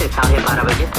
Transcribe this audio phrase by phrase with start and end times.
[0.00, 0.89] से साढ़े बारह बजे।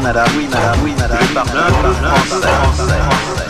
[0.00, 1.46] oui, madame, oui, madame,
[1.82, 3.49] le français.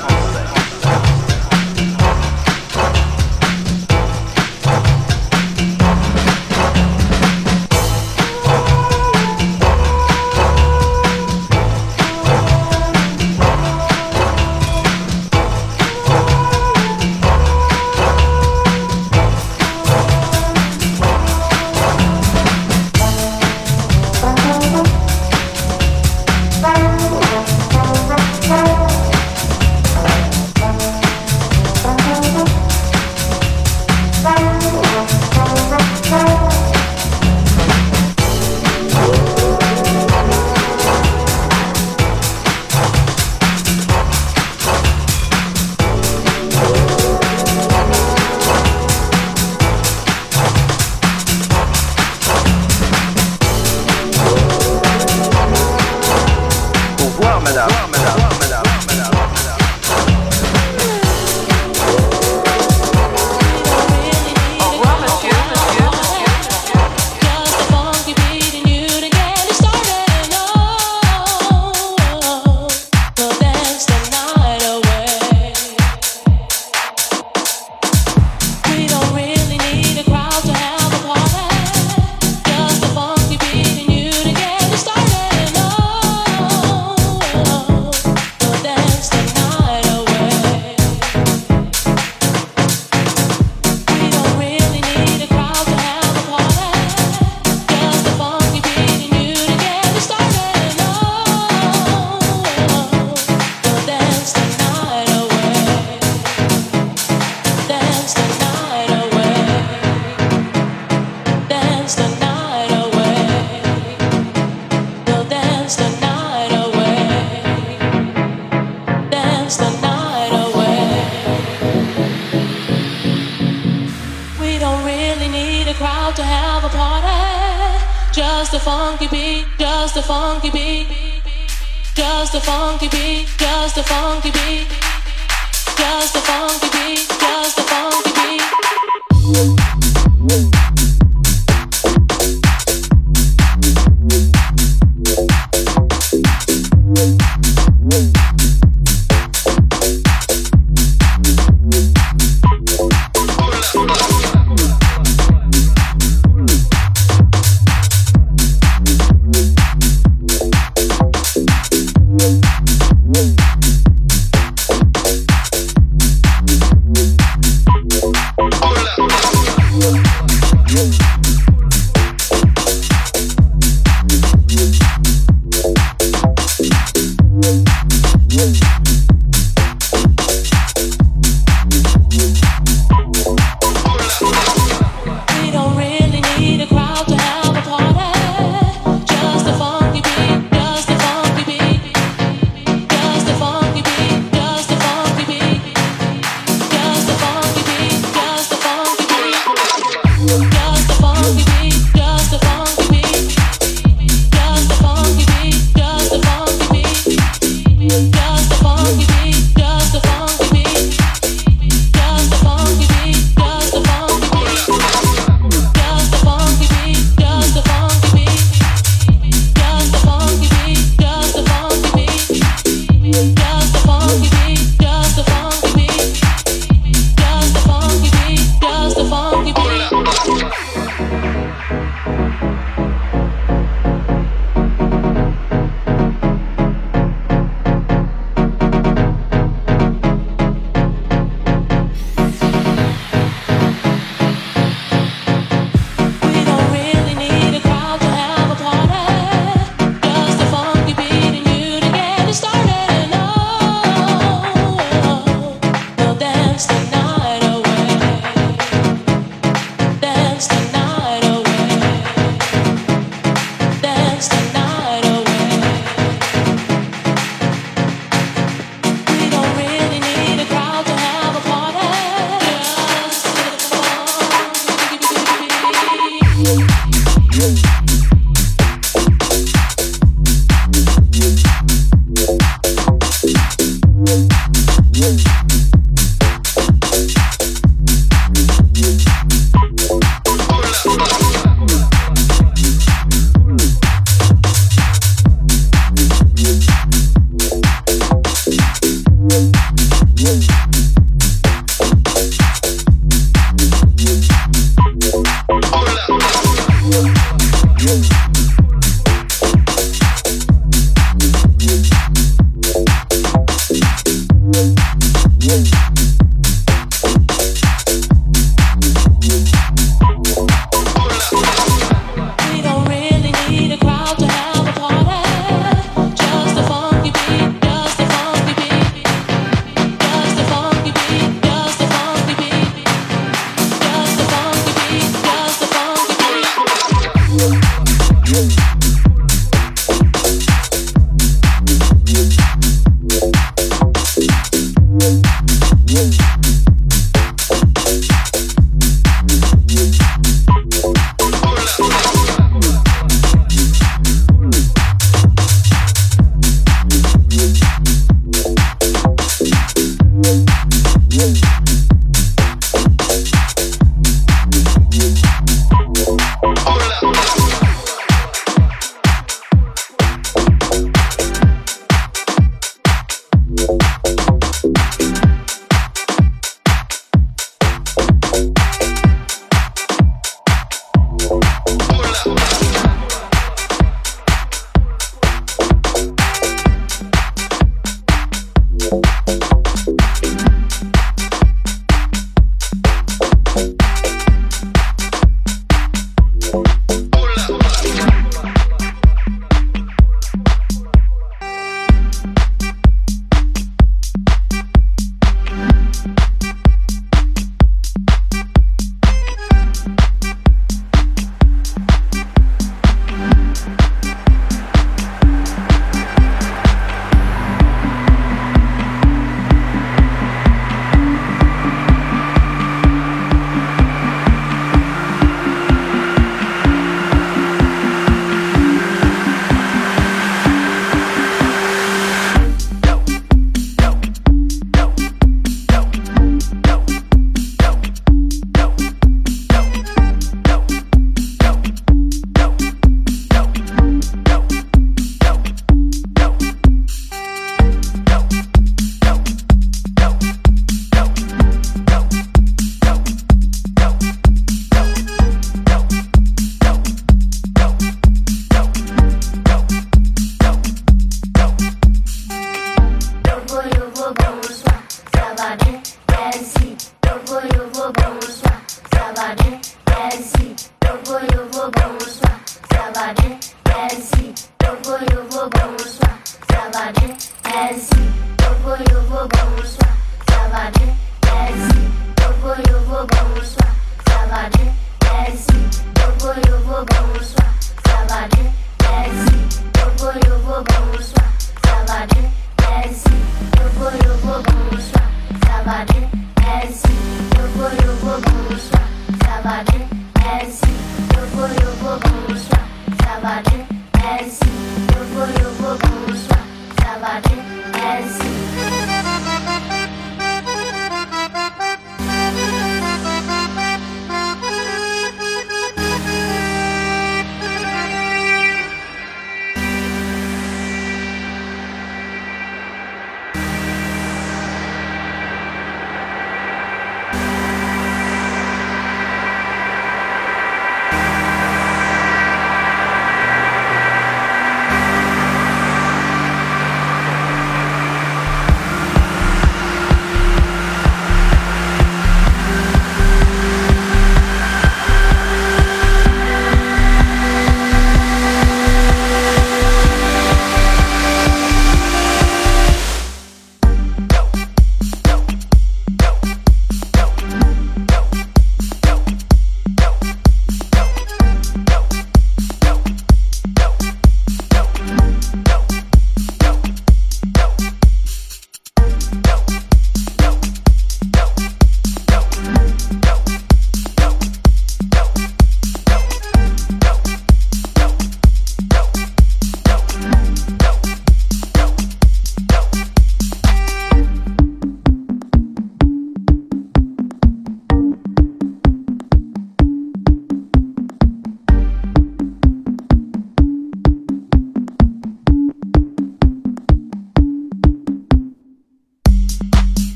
[132.41, 134.80] A funky beat, just a funky beat.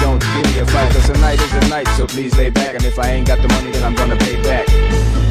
[0.00, 2.74] don't give me a fight, cause tonight is the night, so please lay back.
[2.74, 5.27] And if I ain't got the money, then I'm gonna pay back.